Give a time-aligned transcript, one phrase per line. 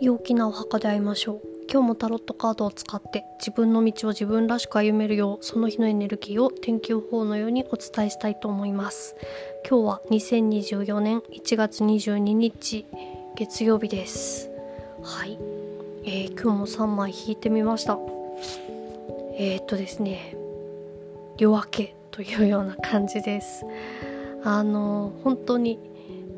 [0.00, 1.40] 陽気なお墓で会いましょう。
[1.68, 9.16] 今日もタロットカードを使って自分の道を自分らしく歩めるようその日のエネルギーを天気予報のようにお伝えしたいと思います。
[9.68, 12.86] 今日は2024年1月22日
[13.34, 14.48] 月曜日です。
[15.02, 15.36] はい、
[16.04, 17.98] えー、今日も3枚引いてみました。
[19.34, 20.36] えー、っとですね
[21.38, 23.66] 夜明けというような感じです。
[24.44, 25.80] あの本当に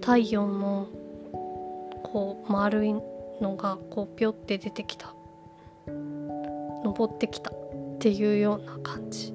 [0.01, 0.89] 太陽の
[2.03, 2.95] こう丸い
[3.41, 5.15] のがこうピョって出てきた。
[6.85, 7.51] 登ってきた。
[7.51, 9.35] っていうような感じ。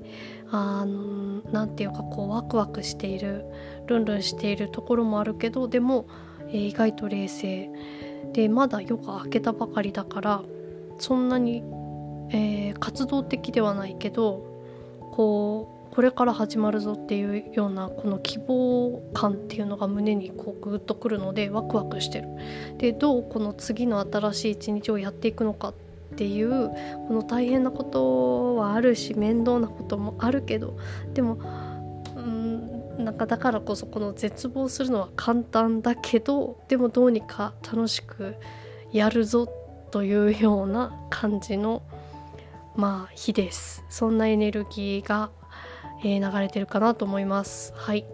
[0.52, 3.46] あのなんていうかこうワクワクしている
[3.88, 6.08] ルンルンしているところもあるけどでも、
[6.50, 7.70] えー、意外と冷静。
[8.34, 10.42] でまだ夜が明けたばかりだから
[10.98, 11.64] そんなに、
[12.32, 14.44] えー、活動的ではないけど
[15.14, 22.28] こうこれから始まるぞっていうようなこの希望感っていうのが胸にこうグッとくるのでワクワクしてる。
[22.78, 25.74] でどうこの次の新しい一日をやっていくのかっ
[26.18, 26.70] ていう
[27.08, 30.78] この大変なことはあるし面倒なこともあるけど
[31.14, 31.38] でも
[32.16, 38.36] うんなんかだからこそこの絶望するのは簡単だけどでもどうにか楽しく
[38.92, 39.48] やるぞ
[39.92, 41.82] というような感じの
[42.76, 45.32] まあ日ですそんなエネルギーが
[46.04, 47.74] えー、流れてるかなと思います。
[47.76, 48.06] はい。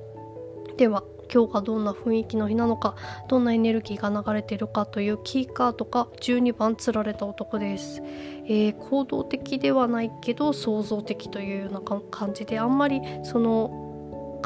[0.78, 2.96] では今日がどんな雰囲気の日なのか
[3.30, 8.02] どんなエネルギーが流れているかというキーカードが12番つられた男です、
[8.46, 14.42] えー、行動的ではないけど創造的というような感じであんまりその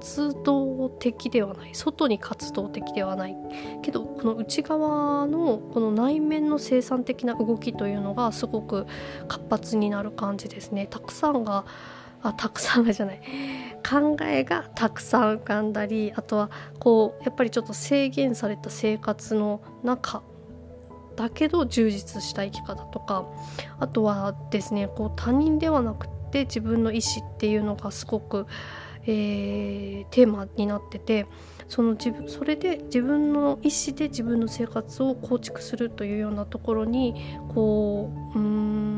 [0.00, 1.74] 活動的ではない。
[1.74, 3.36] 外に活動的ではない。
[3.82, 8.86] けどこの内側のこの内面の生産的な動きというのがすごく
[9.28, 10.86] 活発になる感じですね。
[10.86, 11.64] たくさんが
[12.22, 13.20] あたくさんじゃない。
[13.88, 20.22] 考えがたくさん浮かんだりあとはこうやっぱりちょっと制限された生活の中
[21.16, 23.26] だけど充実した生き方とか
[23.78, 28.46] あとはですねこう他人ではなくて自分の意思っていうのがすごく、
[29.06, 31.26] えー、テーマになってて
[31.68, 37.14] その自分それで自分の意思で自分の生活を構築するというようなところに
[37.54, 38.89] こううん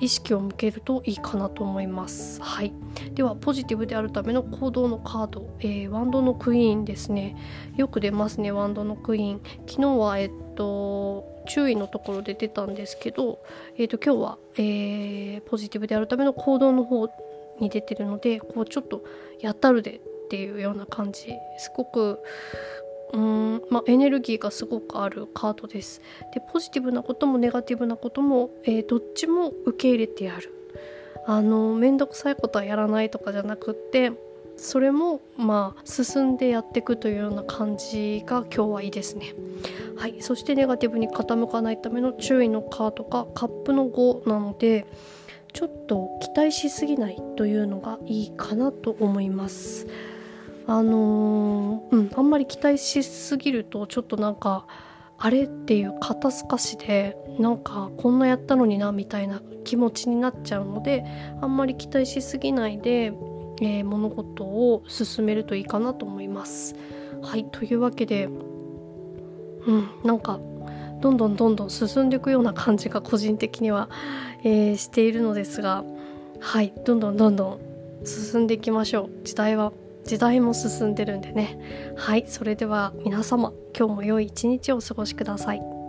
[0.00, 2.40] 意識を向けるといいかなと思います。
[2.42, 2.72] はい、
[3.14, 7.36] ではポジティブであるための行動のカード、えー、ワンドのクイーンですね。
[7.76, 9.42] よく出ますねワンドのクイーン。
[9.66, 13.40] 昨日はえっと注意のところで出たんですけど、
[13.76, 17.08] えー、と今日は、えー、ポジティブであるための行動の方
[17.60, 19.04] に出てるのでこうちょっと
[19.40, 20.00] やったるでっ
[20.30, 21.34] ていうような感じ。
[21.58, 22.20] すごく
[23.70, 26.02] まあ、エネルギーがすごくあるカードです。
[26.34, 30.52] でポジティブなこともネガティブなことも、えー、どっちも受け入れてやる。
[31.26, 34.12] あの面倒くさいことはやらないとかじゃなくって
[34.56, 39.34] それもまあ進んでやっていくというような感じが今日はいいですね。
[39.96, 44.86] はい、そしてネガティブに傾かないための注意のカードがカップの5なので
[45.52, 49.86] ちょっと期待しすぎないというのがいいかなと思います。
[50.70, 54.66] あのー、うん、あんまり期待しすぎるとちょっとなんか
[55.18, 61.04] あれっていう肩透かしでなんかこんなやったのになみたいな気持ちになっちゃうので
[61.40, 63.06] あんまり期待しすぎないで、
[63.60, 66.76] えー、物事を進めるといいかなと思います。
[67.20, 70.38] はいというわけでうんなんか
[71.00, 73.90] どんどんどんどん進んでいくような感じが個人的には、
[74.44, 75.82] えー、しているのですが
[76.38, 77.60] はいどんどんどんどん
[78.06, 79.72] 進んでいきましょう時代は
[80.04, 81.58] 時代も進んでるんでね。
[81.96, 85.79] はいそれでは皆様今日も良い一日をお過ごしください。